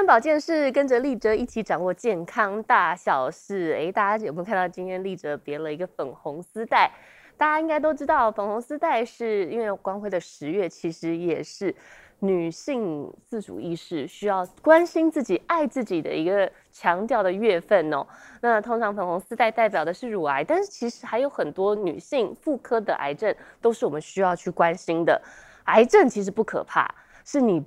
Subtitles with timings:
[0.00, 3.76] 人保健室，跟着立哲一起掌握健康大小事。
[3.78, 6.90] 哎，大家有没有看到今天立哲别了一个粉红丝带？
[7.36, 11.74] 大家应该都知道，粉红丝带是因为光辉的十月，其实也是
[12.20, 18.06] 女性自主意识需要关心自己、爱自己的一个强调的月份哦。
[18.40, 25.20] 那通常粉红丝带代表的是乳癌，但是其实还有很多女性妇科的癌症都是我们需要去关心的。
[25.64, 26.90] 癌症其实不可怕，
[27.22, 27.62] 是你。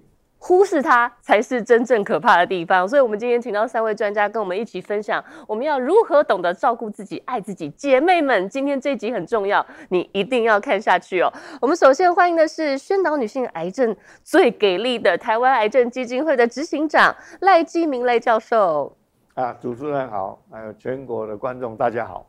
[0.46, 7.70] 忽视它才是真正可怕的地方，所以，我们今天请到三位专家跟我们一起分享，我们要如何懂得照顾自己、爱自己。
[7.70, 11.32] 姐妹们，今天这集很重要，你一定要看下去哦。
[11.62, 18.94] 我们首先欢迎的是宣导女性癌症最给力的台湾癌症基金会的执行长赖基明赖教授。
[19.36, 22.28] 啊，主持人好，还有全国的观众大家好。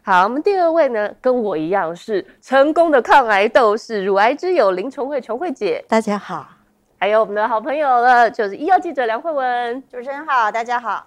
[0.00, 6.61] 好，我们第二位呢，跟我一样是成功的抗癌斗士，乳癌之友林琼慧琼慧姐，大家好。
[7.02, 9.82] 还有我们的好朋友了，就是医药记者梁慧文。
[9.90, 11.04] 主持人好，大家好。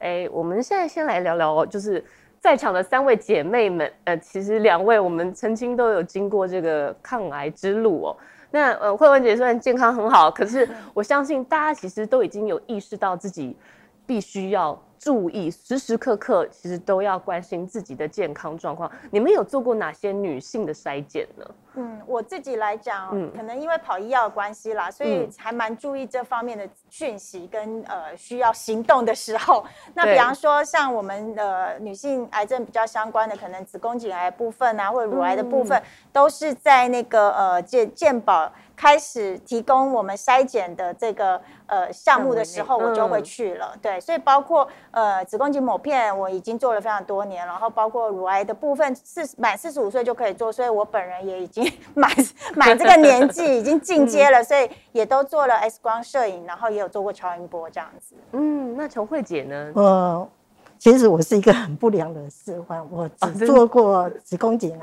[0.00, 2.04] 哎，我们现在先来聊聊，就是
[2.40, 3.88] 在场的三位姐妹们。
[4.02, 8.16] 呃，其实两位我们曾经都有经过这个抗癌之路哦。
[8.50, 13.56] 那呃，慧文姐虽然健康很好，可是我相信大家其实都已经有意识到自己
[14.04, 14.76] 必须要。
[15.02, 18.88] 注意，时时刻刻其实都要关心自己的健康状况。
[19.10, 21.44] 你们有做过哪些女性的筛检呢？
[21.74, 29.64] 嗯，我自己来讲，嗯，可能因为跑医药的关系啦，所以还蛮注意这方面的讯息跟呃需要行动的时候。
[29.94, 38.52] 那比方说，像我们的女性癌症比较相关的，可能子宫颈癌部分啊，或者乳癌的部分，嗯、都是在那个呃健健保。
[38.82, 43.76] 开始提供我们筛检的这个呃项目的时候，我就会去了。
[43.80, 52.10] 对，所以包括呃子宫颈抹片，我已经做了非常多年，然后包括乳癌的部分，四满四十五岁就可以做，所以我本人也已经 满
[52.56, 58.16] 满这个年纪已经进阶了， 所以也都做了 X 光摄影，然后也有做过超音波这样子。
[58.32, 59.70] 嗯，那琼慧姐呢？
[59.76, 60.28] 呃，
[60.76, 64.76] 其实我是一个很不良的示范，我只做过子宫颈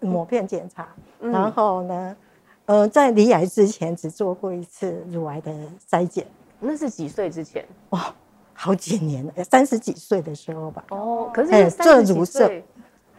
[0.00, 0.86] 抹片检查，
[1.20, 2.14] 嗯、然后呢。
[2.66, 5.52] 呃，在罹癌之前只做过一次乳癌的
[5.90, 6.26] 筛检，
[6.60, 7.62] 那是几岁之前？
[7.90, 8.14] 哇，
[8.54, 10.82] 好几年了，三十几岁的时候吧。
[10.88, 12.64] 哦，可是三十几岁，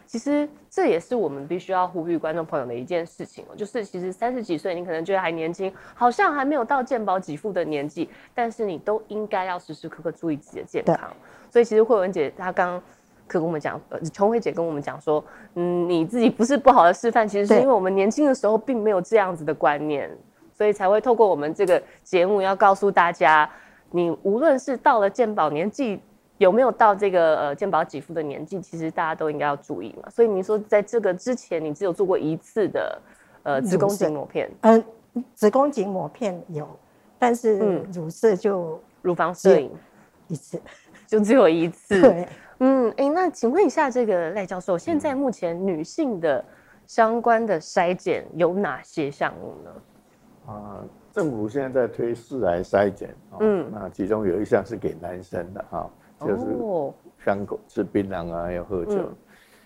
[0.08, 11.12] 其实这也是我们必须要呼吁观众朋友的一件事情哦，就是其实三十几岁你可能觉得还年轻，好像还没有到健保给付的年纪，但是你都应该要时时刻刻注意自己的健康。
[11.52, 12.82] 所以其实慧文姐她刚。
[13.28, 15.24] 可跟我们讲，呃，琼慧姐跟我们讲说，
[15.56, 20.10] 嗯，你自己不是不好的示范，其实是因为我们年轻的时候并没有这样子的观念，
[20.54, 23.50] 所以才会透过我们这个节目要告诉大家，
[23.92, 26.00] 你无论是到了健保年纪，
[26.38, 30.10] 有没有到这个呃健保给付的年纪，其实大家都应该要注意嘛。
[30.10, 33.02] 所以你说在这个之前，你只有做过一次的
[33.44, 34.84] 呃子宫颈抹片，嗯，
[35.34, 36.68] 子宫颈抹片有，
[37.18, 37.58] 但是
[37.94, 39.72] 乳色就乳房摄影。
[40.28, 40.60] 一次，
[41.06, 42.28] 就只有一次，对。
[42.60, 46.44] 嗯，哎、欸，那请问一下，这个赖教授，现在目前女性的
[46.88, 50.52] 相关的筛检有哪些项目呢？
[50.54, 50.80] 啊，
[51.12, 55.90] 政府现在在推四癌筛检，嗯，那其中有一项是给男生的哈，
[56.22, 56.46] 就是
[57.26, 58.96] 香口吃槟榔啊，要喝酒。
[58.96, 59.16] 嗯、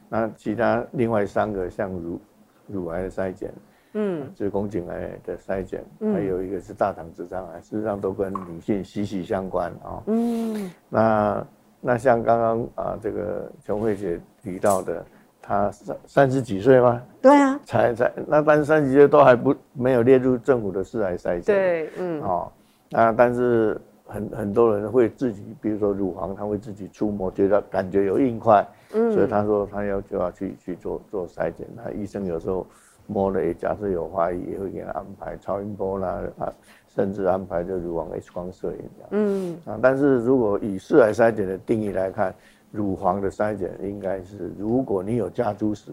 [0.10, 2.20] 那其他另外三个像乳
[2.66, 3.54] 乳癌的筛检，
[3.94, 10.02] 嗯，子宫颈癌的筛检，嗯、还有一个是大肠直肠癌，实际上都跟女性息息相关啊。
[10.08, 11.46] 嗯，那。
[11.82, 15.06] 那像刚刚啊，这个琼慧姐提到的，
[15.42, 17.02] 她三三十几岁吗？
[17.22, 21.44] 对啊，才才那但是三十几岁都还不没有列入政府的四癌筛检。
[21.44, 22.52] 对，嗯，哦，
[22.90, 31.66] 那但是很很多人会自己，比如说乳房，他会自己触摸，觉得感觉有硬块，嗯，所以他说他要就要去去做做筛检。
[31.76, 32.66] 那医生有时候
[33.10, 36.54] 摸了，也假设有怀疑，也会给他安排超音波啦啊。
[36.88, 39.58] 甚至安排就乳房 X 光摄影这样，嗯。
[39.66, 42.34] 啊，但是如果以四癌筛检的定义来看，
[42.72, 45.92] 乳房的筛检应该是，如果你有家族史，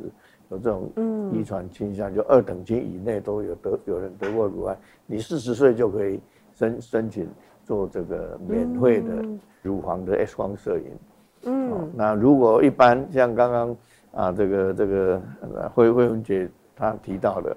[0.49, 0.91] 有这种
[1.33, 4.77] 遗传倾向，就二等亲以内都有得有人得过乳癌，
[5.07, 6.19] 你四十岁就可以
[6.55, 7.29] 申申请
[7.65, 9.25] 做这个免费的
[9.63, 10.85] 乳房的 X 光摄影，
[11.43, 13.77] 嗯，那如果一般像刚刚
[14.13, 15.23] 啊这个这个
[15.75, 17.57] 慧慧文姐她提到的。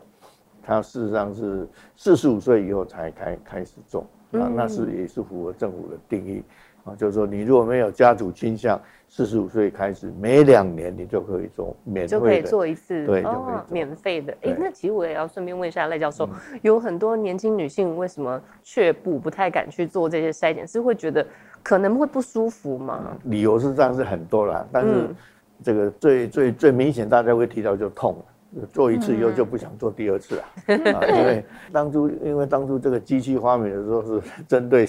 [0.61, 4.01] 他事实上是四十五岁以后才开开始做
[4.33, 6.43] 啊，那是也是符合政府的定义
[6.83, 14.37] 啊，就是说你如果没有家族倾向，四十五岁开始每两年你就可以做免费的，就可以做一次，对，就可以做免费的。
[14.41, 16.29] 哎，那其实我也要顺便问一下赖教授，
[16.61, 20.67] 有很多年轻女性为什么却步，不太敢去做这些筛检？
[20.67, 21.25] 是会觉得
[21.63, 23.17] 可能会不舒服吗？
[23.23, 25.09] 理由是这样是很多啦，但是
[25.63, 28.15] 这个最最最明显大家会提到就痛。
[28.71, 30.43] 做一次以后就不想做第二次了，
[30.93, 34.87] 啊，因为当初因为当初这个机器发明的时候是 针对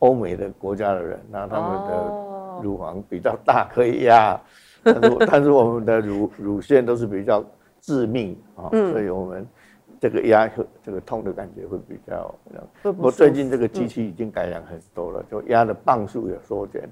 [0.00, 4.38] 欧美的国家的人，那他们的乳房比较大，可以压，
[4.84, 7.44] 但是但是我们的乳乳腺都是比较
[7.80, 9.46] 致密啊，所以我们
[9.98, 10.50] 这个压
[10.82, 12.34] 这个痛的感觉会比较。
[12.98, 16.82] 我最近这个机器已经改良很多了，就压的磅数也缩减，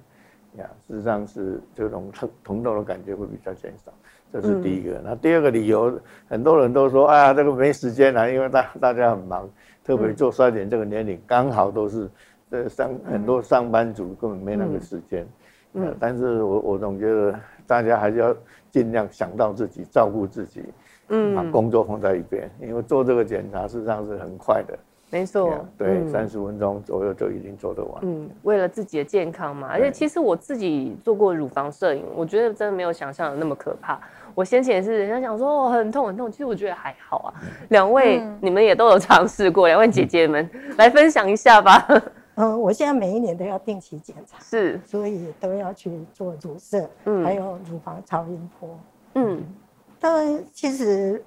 [0.56, 3.92] 呀，事实上是这种疼疼痛的感觉会比较减少。
[4.32, 5.98] 这是第一个，那第二个理由，
[6.28, 9.48] 很多人都说，哎呀，这个没时间了，因为大大家很忙，
[9.82, 12.08] 特别做衰减这个年龄，刚好都是
[12.50, 15.26] 这上很多上班族根本没那个时间。
[15.72, 18.34] 嗯，但是我我总觉得大家还是要
[18.70, 20.62] 尽量想到自己，照顾自己，
[21.08, 24.78] 嗯，把工作放在一边，因为做这个检查事实上是很快的。
[25.10, 27.94] 没错，对，三十分钟左右就已经做得完。
[28.02, 33.98] 嗯，为了自己的健康嘛，而且其实我自己做过乳房摄影，我觉得真的没有想象的那么可怕。
[34.34, 37.28] 我先前是人家讲说哦很痛很痛，其实我觉得还好啊。
[37.70, 40.46] 两位你们也都有尝试过，两位姐姐们
[40.76, 41.88] 来分享一下吧。
[42.34, 48.78] 嗯，我现在每一年都要定期检查，是，所以都要去做乳摄，嗯，还有乳房超音波，
[49.14, 49.42] 嗯。
[49.98, 51.24] 但其实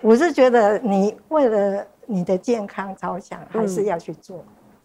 [0.00, 1.84] 我是觉得你为了。
[2.10, 4.42] 你的健康着想还是要去做，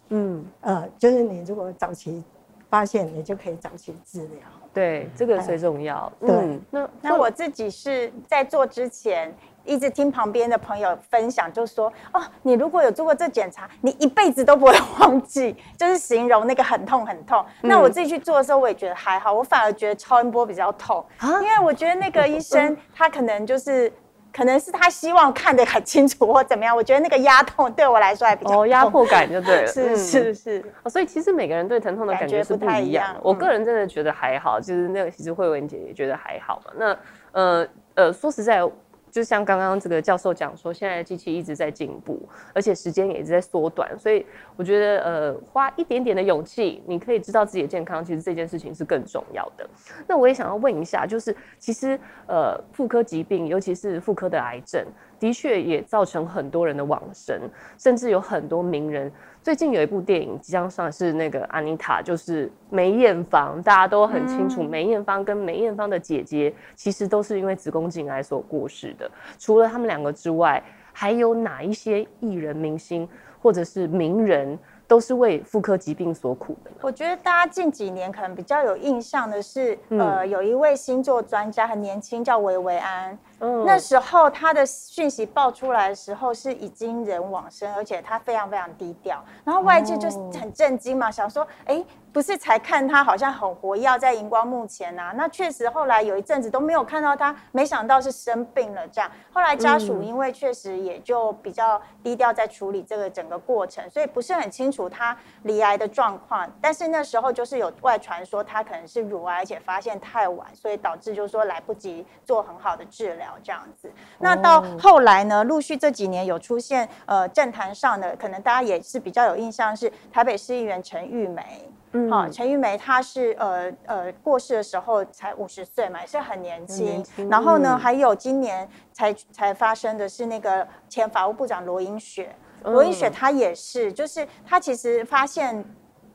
[0.10, 2.22] 嗯，呃，就是你如果早期
[2.70, 4.40] 发现，你就可以早期治疗。
[4.74, 6.12] 对，这个最重要。
[6.20, 9.34] 对，嗯、那那我自己是在做之前，
[9.64, 17.42] 一直听旁边的朋友分享，就说哦，你如果有做过这检查，你一辈子都不会忘记， 就是形容那个很痛很痛。
[17.62, 23.90] 嗯、那我自己去做的时候，我也觉得还好，我反而觉得超音波比较痛，啊、因为我觉得那个医生 他可能就是。
[24.34, 33.16] 可能是他希望看得很清楚或怎么样，我觉得那个压痛对我来说还比较哦，压迫感就对了，是是是，哦，所以其实每个人对疼痛的感觉是不一样。
[33.22, 36.72] 我个人真的觉得还好，就是那个其实慧文姐也觉得还好嘛。
[36.76, 36.98] 那
[37.32, 38.68] 呃呃，说实在。
[39.14, 44.26] 就像刚刚这个教授讲说，现在机器一直在进步，而且时间也一直在缩短，所以
[44.56, 49.70] 我觉得呃，花一点点的勇气，你可以知道自己的健康，其实这件事情是更重要的。
[50.08, 54.84] 那我也想要问一下，就是其实呃，妇科疾病，尤其是妇科的癌症，
[55.24, 57.40] 的确也造成很多人的往生，
[57.78, 59.10] 甚至有很多名人。
[59.42, 69.10] 最近有一部电影即将上，是那个安妮塔，就是梅艳芳，大家都很清楚，梅艳芳跟梅艳芳的姐姐其实都是因为子宫颈癌所过世的。
[69.40, 70.62] 除了他们两个之外，
[70.92, 73.08] 还有哪一些艺人、明星
[73.42, 74.60] 或者是名人？
[74.86, 76.70] 都是为妇科疾病所苦的。
[76.82, 83.18] 我觉得大家近几年可能比较有印象的是，嗯、呃，有一位星座专家很年轻，叫维维安。
[83.44, 89.24] 嗯，那时候他的讯息爆出来的时候是已经人往生，而且他非常非常低调。
[89.44, 91.84] 然后外界就是很震惊嘛，哦、想说，哎。
[92.14, 99.10] 不是才看他好像很活跃在荧光幕前啊，那确实后来有一阵子都没有看到他，没想到是生病了这样。
[99.34, 106.48] 后来家属因为确实也就比较低调在处理这个整个过程，所以不是很清楚他罹癌的状况。
[106.62, 113.92] 但是那时候就是有外传说他可能是乳癌，而且发现太晚，所以导致就是说来不及做很好的治疗这样子。
[114.20, 121.70] 那到后来呢，陆续这几年有出现呃政坛上的，可能大家也是比较有印象是台北市议员陈玉梅。
[121.96, 127.06] 嗯，好，陈玉梅她是呃呃过世的时候才五十岁嘛，也是很年轻。
[127.30, 135.64] 然后呢，嗯、还有今年才才发生的是那个前法务部长罗英雪，罗英雪她也是，就是她其实发现，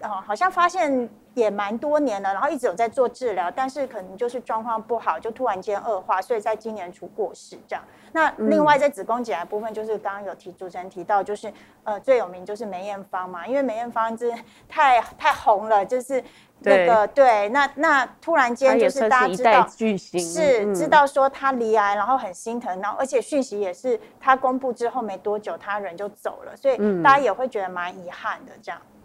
[0.03, 1.09] 哦、呃，好像发现。
[1.35, 7.85] 也蛮多年了，然后一直有在做治疗，但是可能就是状况不好，就突然间恶化，所以在今年初过世这样。
[8.11, 11.53] 那另外在子宫颈癌部分，就是刚刚有提主持人提到，就是
[11.85, 14.35] 呃最有名就是梅艳芳嘛，因为梅艳芳是
[14.69, 16.21] 太太红了，就是
[16.59, 28.81] 那个对，那那突然间就是大家知道是、嗯、知道说她离癌，然后很心疼，然后而且讯息也是她公布之后没多久，她人就走了，所以大家也会觉得蛮遗憾的这样。
[28.83, 28.98] 嗯，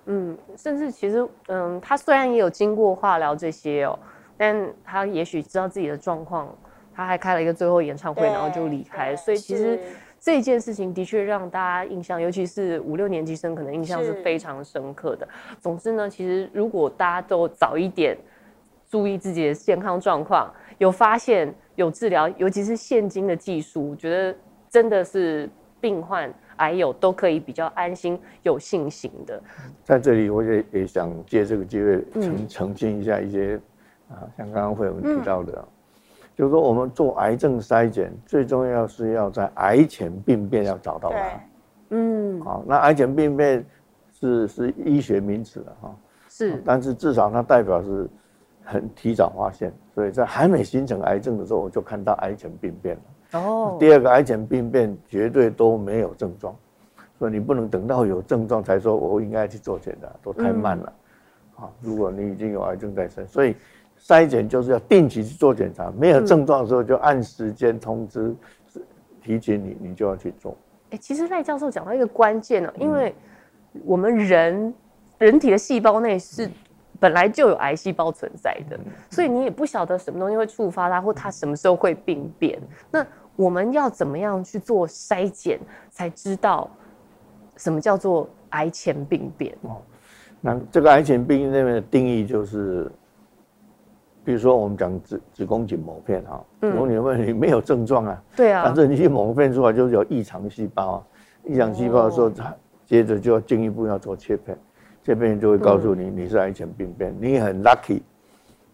[0.58, 3.98] 甚至其实，嗯，他虽然也有经过化疗这些哦，
[4.38, 6.54] 但他也许知道自己的状况，
[6.94, 9.16] 他还开了一个最后演唱会，然后就离开。
[9.16, 9.80] 所以其实
[10.20, 15.28] 这件事情的确让大家印象，尤其是五六年级生，可能印象是非常深刻的。
[15.60, 18.18] 总之呢，其实如果大家都早一点
[18.90, 24.38] 注意自己的健康状况，有发现有治疗，尤其是现今的技术，我觉得
[24.70, 26.34] 真的是病患。
[26.64, 29.42] 还有都可以比较安心、有信心的。
[29.84, 33.60] 在这里，我也也想借这个机会澄澄清一下一些
[34.10, 35.68] 啊，像刚刚慧文提到的，
[36.38, 41.42] 就是说我们做癌症筛检，最重要是要在癌前病变要找到它。
[41.90, 43.66] 嗯，好，那癌前病变
[44.14, 45.96] 是是医学名词了哈，
[46.30, 48.10] 是，但是至少它代表是
[48.64, 53.40] 很提早发现，所以在还没形成癌症的时候，我就看到癌前病变了。
[53.40, 56.56] 哦，第二个癌前病变绝对都没有症状，
[57.18, 60.94] 所以你不能等到有症状才说我应该去做检查，都太慢了。
[61.56, 63.56] 啊，如果你已经有癌症在身，所以
[64.00, 68.36] 筛检就是要定期去做检查，没有症状的时候就按时间通知，
[69.22, 70.56] 提醒你，你就要去做。
[70.92, 73.14] 哎，其实赖教授讲到一个关键呢，因为
[73.84, 74.74] 我们人
[75.18, 76.50] 人体的细胞内是
[77.04, 78.80] 本来就有癌细胞存在的，
[79.10, 82.58] 所以你也不晓得什么东西会触发它，或它什么时候会病变。
[82.90, 83.06] 那
[83.36, 86.72] 我们要怎么样去做筛检，才知道
[87.58, 89.54] 什么叫做癌前病变？
[89.64, 89.82] 哦，
[90.40, 92.90] 那这个癌前病变那边的定义就是，
[94.24, 101.04] 比如说我们讲子子宫颈抹片哈，子宫颈抹片你没有症状啊，对啊，反正你去抹片出来就是有异常细胞啊，
[101.44, 102.56] 异常细胞的时候，它
[102.86, 104.58] 接着就要进一步要做切片，
[105.04, 108.02] 切片就会告诉你你是癌前病变，你很 lucky，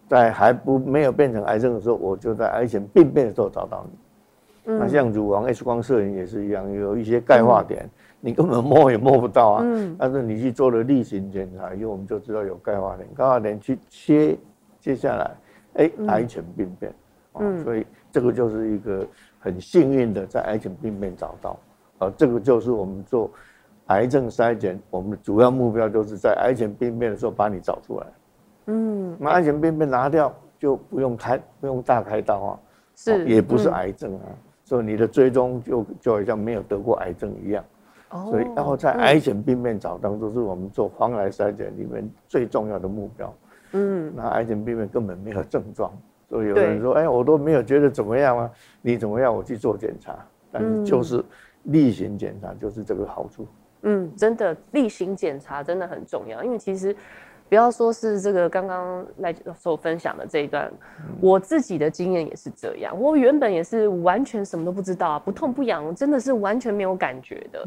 [0.08, 3.98] 在还不没有变成癌症的时候，我就在癌前病变的时候找到你。
[4.64, 7.88] 那像乳房 X 光摄影也是一样，有一些钙化点，
[8.20, 9.66] 你根本摸也摸不到啊。
[9.98, 14.36] 但是你去做了例行检查以后，我们就知道有钙化点，钙化点去切，
[14.78, 15.30] 接下来，
[15.74, 16.92] 哎，癌前病变。
[17.40, 19.04] 嗯，所以这个就是一个
[19.40, 21.58] 很幸运的在癌前病变找到。
[21.98, 23.30] 啊，这个就是我们做
[23.90, 28.06] 癌症筛检，我们的主要目标就是在癌前病变的时候把你找出来。
[28.66, 32.58] 嗯，那癌前病变拿掉就不用开，不用大开刀啊，
[32.94, 34.26] 是，也不是癌症啊。
[34.64, 37.64] 所以你的追踪就就好像没有得过癌症一样，
[38.10, 43.34] 哦所以然后在癌前病变找当中是我们做防癌筛检里面最重要的目标。
[43.72, 45.90] 嗯，那癌前病变根本没有症状，
[46.28, 49.34] 所以有人说，哎，我都没有觉得怎么样啊，你怎么样？
[49.34, 50.16] 我去做检查，
[50.52, 51.24] 但是就是
[51.64, 53.42] 例行检查就是这个好处。
[53.42, 53.48] 嗯，
[54.16, 56.94] 真的例行检查真的很重要，因为其实。
[57.48, 60.72] 不要说是这个刚刚赖教授分享的这一段，
[61.20, 62.96] 我自己的经验也是这样。
[62.96, 67.66] 我原本也是完全什么都不知道啊，不痛不痒，真的是完全没有感觉的。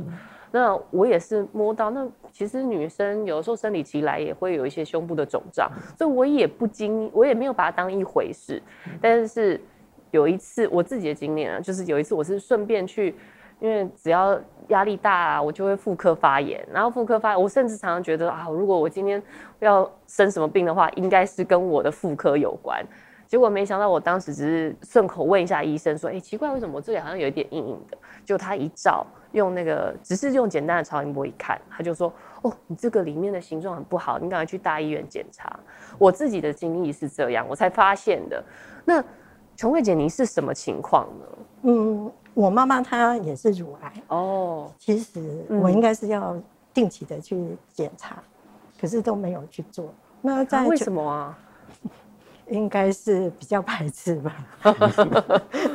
[0.52, 8.64] 那我也是摸到，那其实女生有的时候生理期来也会有一些胸部的肿胀，所以我也不经，我也没有把它当一回事。
[9.02, 9.60] 但是
[10.12, 13.14] 有一次我自己的经验啊，就是有一次我是顺便去。
[13.64, 19.24] 因为只要压力大啊，我就会妇科发炎，然后妇科发炎，我甚至常常觉得啊，如果我今天
[19.60, 22.86] 要生什么病的话，应该是跟我的妇科有关。
[23.26, 27.98] 结果没想到，我当时只是顺口问一下医生说，哎，奇怪，为什么我这里好像有一点硬硬的？
[28.26, 35.58] 就他一照，用那个只是用简单的超音波一看，他就说，哦，你这个里面的形状很不好，你赶快去大医院检查。
[35.98, 38.44] 我自己的经历是这样，我才发现的。
[38.84, 39.02] 那
[39.56, 41.26] 琼慧姐，你是什么情况呢？
[41.62, 42.12] 嗯。
[42.34, 46.38] 我妈妈她也是乳癌哦，其实我应该是要
[46.74, 48.50] 定期的去检查，嗯、
[48.80, 49.94] 可是都没有去做。
[50.22, 51.38] 那在、啊、为什么啊？
[52.48, 54.36] 应该是比较排斥吧。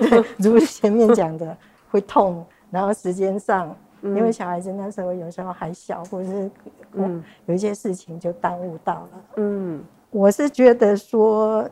[0.00, 1.57] 对， 如前面讲的
[1.91, 6.50] 会痛，然后时间上，嗯、因为小孩子那时候有时候还小，或者是
[6.93, 9.09] 嗯有一些事情就耽误到了。
[9.37, 11.69] 嗯，我是觉得说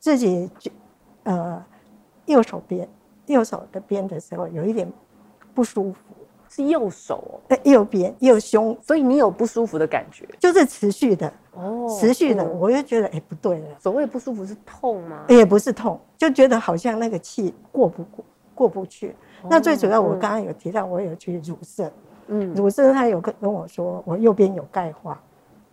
[0.00, 0.50] 自己
[1.22, 1.64] 呃
[2.26, 2.86] 右手边。
[3.26, 4.90] 右手的边的时候有一点
[5.54, 5.98] 不舒服，
[6.48, 13.66] 是右手哦，在右边右胸，所以你有不舒服的感觉，就是持续的哦，持续的，我就觉得哎不对了。
[13.78, 15.24] 所谓不舒服是痛吗？
[15.28, 19.14] 也不是痛，就觉得好像那个气过不过过不去。
[19.48, 21.92] 那最主要我刚刚有提到，我有去乳腺，
[22.28, 25.20] 嗯，乳腺他有跟跟我说我右边有钙化，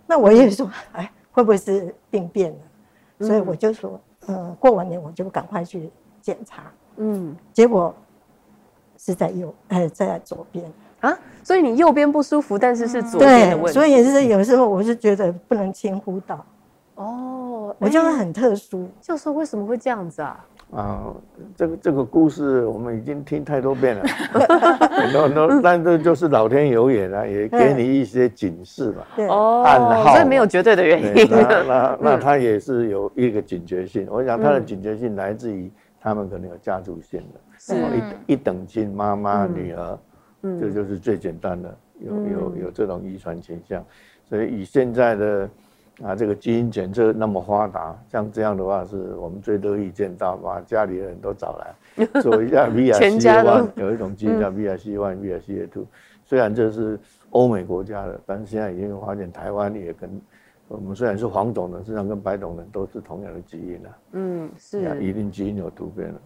[0.07, 3.27] 那我也说 哎会不会是病变了？
[3.27, 5.89] 所以我就说呃过完年我就赶快去
[6.22, 6.72] 检查。
[6.97, 7.93] 嗯，结果
[8.97, 10.65] 是在右，哎，在左边
[11.01, 13.71] 啊，所以你右边不舒服，但是是左边的问题。
[13.71, 16.45] 对，所以也是有时候我是觉得不能轻忽到。
[16.95, 18.88] 哦，我就是很特殊。
[19.01, 20.45] 教授为什么会这样子啊？
[20.71, 21.13] 啊，
[21.57, 24.03] 这个这个故事我们已经听太多遍了，
[24.89, 31.27] 很多很多，但这就是老天有眼啊，也给你一些警示嘛，哦，暗号，所以没有绝对的原因。
[31.29, 35.69] 那那那他也是有一个警觉性，我想他的警觉性来自于。
[36.03, 37.74] 他们可能有家族性的，是。
[38.27, 39.98] 一一等亲，妈妈、女儿，
[40.41, 43.81] 嗯，这就是最简单的，有有有这种遗传倾向，
[44.25, 45.50] 所以以现在的
[46.01, 55.86] 啊这个基因检测那么发达，像这样的话是我们最乐意见到，把家里的人都找来 做一下 BRCA1， 有一种基因叫 BRCA1、BRCA2，
[56.25, 60.22] 虽然这是欧美国家的，但是现在已经发现台湾也跟。
[60.67, 63.98] 我们虽然是黄种人，实际上跟白种人都是同样的基因啊。
[64.13, 66.22] 嗯，是，一定基因有突变了。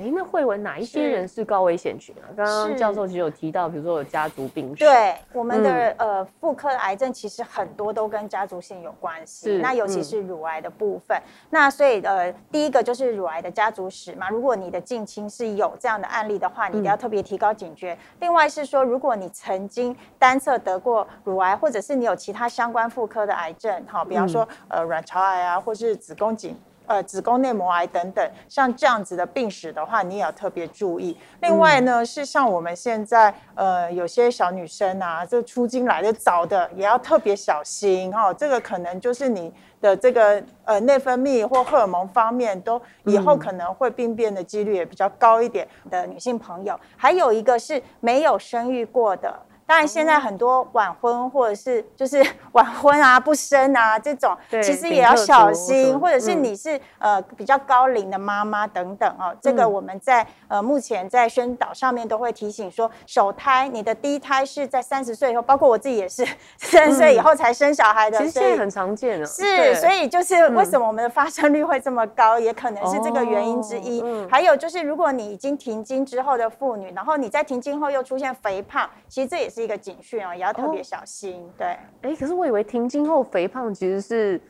[0.00, 2.24] 哎，那慧文哪一些人是高危险群啊？
[2.34, 4.82] 刚刚教授其实有提到，比如说有家族病史。
[4.82, 9.46] 对，我们的、嗯、呃妇科的癌症其实很多都跟家族性有关系。
[9.46, 11.16] 是，那尤其是乳癌的部分。
[11.18, 14.30] 嗯、那所以呃，第一个就是乳癌的家族史嘛。
[14.30, 17.92] 如果你的近亲是有这样的案例的话，你一定要特别提高警觉。
[17.92, 26.56] 嗯、另外是说，如果你曾经单侧得过乳癌，或者是你有其他相关妇科的癌症，好，比方说、嗯、呃卵巢癌啊，或是子宫颈。
[26.90, 31.16] 呃，子宫内膜癌等等，像这样子的病史的话，你也要特别注意。
[31.40, 38.34] 另外呢，是像我们现在呃有些小女生啊，这出经来的早的，也要特别小心哈、哦。
[38.34, 46.76] 这个可能就是你的这个呃内分泌或荷尔蒙方面都以后可能会病变的几率也比较高一点的女性朋友。
[46.96, 49.32] 还有一个是没有生育过的。
[49.70, 52.20] 当然，现在很多晚婚或者是就是
[52.54, 55.96] 晚婚啊、不生啊这种，其实也要小心。
[56.00, 66.26] 或者是你是呃比较高龄的妈妈等等哦，这个我们在呃目前在宣导上面都会提醒说，首胎你的第一胎是在三十岁以后，包括我自己也是
[66.58, 69.24] 三十岁以后才生小孩的，其实现在很常见了。
[69.24, 74.02] 是，所以就是为什么我们的发生率会这么高，也可能是这个原因之一。
[74.28, 79.59] 还有就是，如果你已经停经之后的妇女，然后你在停经后又出现肥胖，其实这也是。
[79.62, 81.42] 一个警讯哦，也要特别小心。
[81.42, 81.66] 哦、对，
[82.02, 84.40] 哎，可是我以为停经后肥胖其实是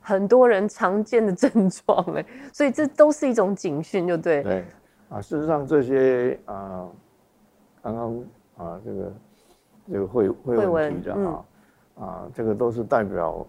[0.00, 4.42] 很多人常见的症状，哎，所以这都是一种警讯，就对。
[4.42, 4.64] 对
[5.08, 6.88] 啊，事实上这些啊，
[7.82, 8.24] 刚刚
[8.56, 9.12] 啊，这个
[9.92, 11.44] 这个会会问题的啊，
[11.96, 13.46] 嗯、啊，这个都是代表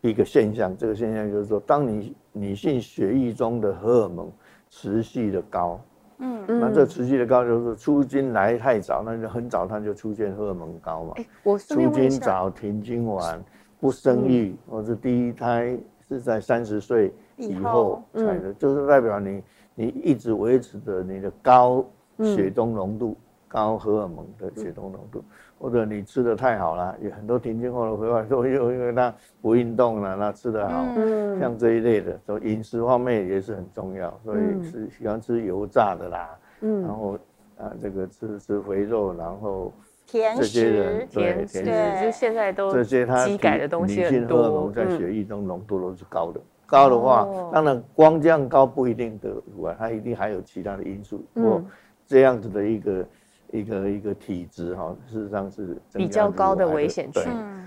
[0.00, 0.76] 一个现象。
[0.76, 4.30] 这个现象就是说，当你女性血液中的荷尔蒙
[4.70, 5.80] 持续的高。
[6.18, 11.14] 嗯，那这持续的高就是出经来太早，那就很早它就出现荷尔蒙高嘛。
[11.42, 13.42] 我出经早，停经晚，
[13.80, 19.42] 不生育，或者第一胎是在三十岁以后才的，就是代表你
[19.74, 21.84] 你一直维持着你的高
[22.18, 23.16] 血中浓度、
[23.48, 25.24] 高荷尔蒙的血中浓度。
[25.60, 29.12] 或者你吃的太好了，有很多停经后的回来说，又因为他
[29.42, 36.28] 不运动了，那吃的好，嗯、像这一类的，所以饮食方面也是很重要，所以是喜欢吃油炸的啦，
[36.60, 37.18] 嗯、然后
[37.58, 39.72] 啊这个吃吃肥肉，然后
[40.06, 42.04] 这些人甜食，甜食。
[42.04, 51.60] 就现在都这些他基改的东西很多，女性荷尔蒙在血液中浓度都是高的，嗯、高的话，哦、当然光这样高不一定得乳癌，它一定还有其他的因素，或，
[52.06, 53.04] 这样子的一个。
[53.52, 57.22] 一个一个体质哈，事实上是比较高的危险群。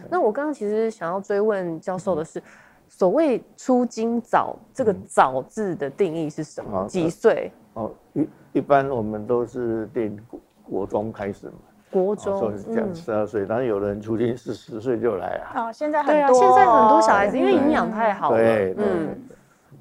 [0.09, 2.43] 那我刚刚其实想要追问教授的是，嗯、
[2.87, 6.83] 所谓出经早，这个“早”字的定义是什么？
[6.83, 7.51] 嗯、几岁？
[7.73, 11.53] 哦，一一般我们都是定国国中开始嘛。
[11.89, 15.67] 国中，说是这样，十二岁，但是有人出经是十岁就来啊。
[15.67, 19.17] 哦，现在很多，现在很多小孩子因为营养太好了，对，嗯。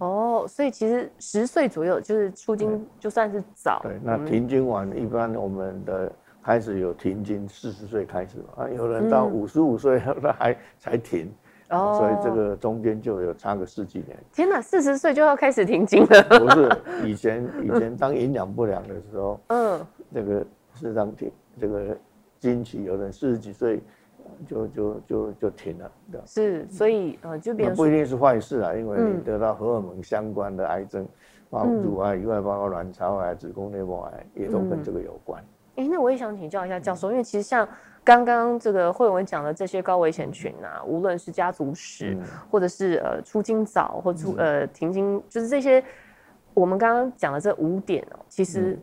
[0.00, 3.80] 哦，所以其实十岁左右就是出经，就算是早。
[3.82, 6.10] 对，那停经晚一般我们的
[6.42, 11.30] 开始有停经，四十岁开始嘛，啊，有人到五十五岁 他还才停，
[11.68, 14.16] 哦，所以这个中间就有差个十几年。
[14.32, 16.22] 天哪，四十岁就要开始停经了？
[16.38, 16.70] 不是，
[17.06, 21.94] 以前以前当营养不良的时候，嗯，这个是让停这个
[22.38, 23.82] 经期，有人四十几岁。
[24.48, 31.06] 就就就就停了，对，是，所以呃，就变不一定是坏事啊，因为你得到荷尔蒙相关的癌症，
[31.50, 35.44] 包括乳癌以外，包括卵巢癌、子宫内膜癌，也都跟这个有关。
[35.76, 37.68] 哎，那我也想请教一下教授，因为其实像
[38.02, 42.16] 刚刚这个慧文讲的这些高危险群啊，无论是家族史，
[42.50, 45.82] 或者是呃出经早或出呃停经，就是这些
[46.54, 48.78] 我们刚刚讲的这五点哦，其实。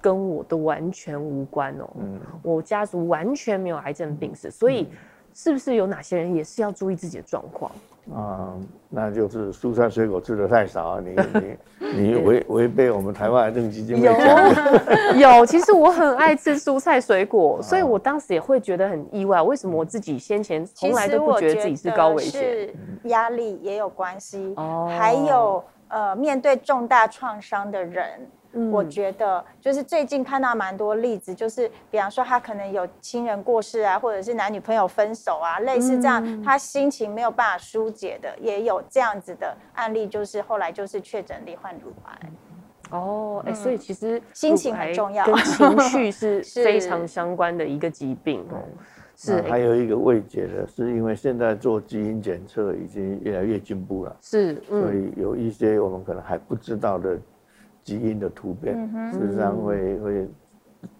[0.00, 4.88] 跟我都完全无关哦，嗯，我家族完全没有癌症病史，所以
[5.34, 7.70] 是不是有哪些人也是要注意自己的状况？
[8.12, 11.14] 啊、嗯，那就是蔬菜水果吃的太少啊，你
[11.78, 22.42] 你你违违背我们台湾癌症基金会讲有有，其实我很爱吃蔬菜水果， 所以我当时也会觉得很意外，为什么我自己先前从来都不觉得自己是高危险？
[22.42, 28.26] 是压力也有关系，哦，还有呃，面对重大创伤的人。
[28.52, 42.30] 嗯、我觉得就是最近看到蛮多例子，就是比方说他可能有亲人过世啊，或者是男女朋友分手啊，类似这样，嗯、他心情没有办法疏解的，也有这样子的案例，就是后来就是确诊罹患乳癌。
[42.90, 48.58] 哦，哎、欸，所以其实心情很重要，跟情绪是 非常相关的一个疾病哦。
[49.14, 57.16] 是，是还有一个未解的，是因为现在做基因检测已经越来越进步了，是，嗯、所以有一些我们可能还不知道的。
[57.90, 60.28] 基因的突变，事实上会会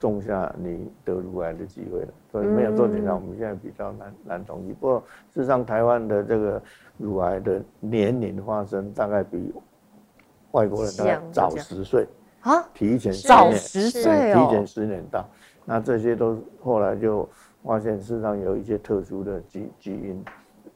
[0.01, 2.09] 种下你得乳癌的机会了。
[2.33, 4.73] 所以没有做检查，我们现在比较难难统计。
[4.73, 6.61] 不过事实上，台湾的这个
[6.99, 9.55] 乳癌的年龄发生大概比
[10.51, 12.09] 外国人大概早十岁，
[12.41, 15.25] 啊，提前早十岁哦，提前十年到，
[15.65, 17.29] 那这些都后来就
[17.63, 20.25] 发现，事实上有一些特殊的基基因，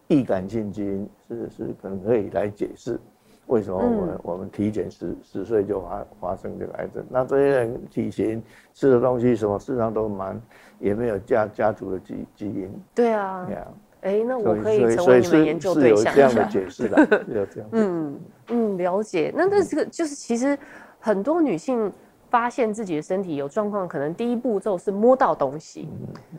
[0.07, 3.01] 易感性基因是是可能可以来解释
[3.47, 7.05] 为什么我们、嗯、我们体检十十岁就发发生这个癌症。
[7.09, 10.41] 那这些人体型吃的东西什么，事实上都蛮
[10.79, 12.71] 也没有家家族的基基因。
[12.95, 13.45] 对啊。
[13.47, 13.67] 对啊。
[14.03, 17.69] 哎，那我可以成为你们研究对象有这样的解释的，有这样。
[17.73, 19.33] 嗯嗯，了解。
[19.35, 20.59] 那那这个就是其实
[21.01, 21.91] 很多女性
[22.35, 25.89] 发现自己的身体有状况，可能第一步骤是摸到东西。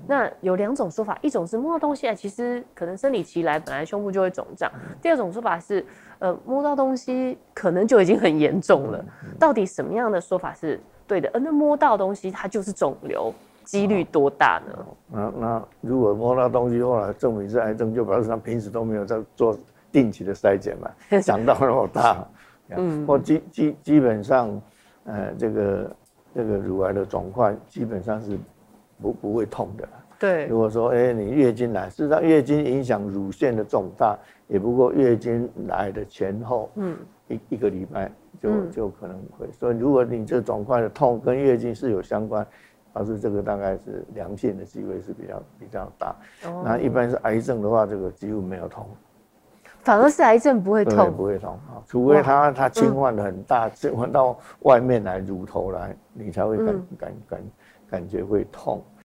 [0.05, 4.69] 那有两种说法，一种是摸到东西啊，其实可能生理期来本来胸部就会肿胀。
[5.01, 5.86] 第二种说法是，
[6.19, 9.05] 呃，摸到东西可能就已经很严重了。
[9.39, 10.77] 到底什么样的说法是
[11.08, 11.29] 对的？
[11.29, 13.34] 呃，那摸到东西它就是肿瘤。
[13.63, 14.86] 几率多大呢？
[15.10, 19.58] 那那如果摸到东西后来证明是癌症，就表示他平时都没有在做
[19.93, 20.91] 定期的筛检嘛，
[21.23, 22.27] 长到那么大，
[22.75, 24.62] 嗯，或基基基本上，
[25.05, 25.95] 呃，这个
[26.35, 28.37] 这个乳癌的肿块基本上是
[29.01, 29.87] 不不会痛的。
[30.19, 36.97] 对，如果说哎、欸、你月经来，事实上月经影响乳腺的肿大，也不过月经来的前后，嗯，
[37.29, 39.49] 一一个礼拜就就可能会。
[39.51, 42.45] 所以如果你这肿块的痛跟月经是有相关。
[42.97, 46.15] 但是这个大概是良性的机会是比较比较大，
[46.45, 48.87] 哦、那一般是癌症的话，这个几乎没有痛，
[49.86, 51.52] 反而是癌症不会痛，不会痛。
[51.69, 57.43] 啊，除非它它侵犯的很大，侵犯到外面来乳头来，你才会感、嗯、感感
[57.91, 58.84] 感觉会痛。